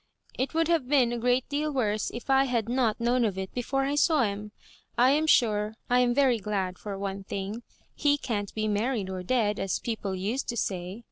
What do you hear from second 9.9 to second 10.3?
ple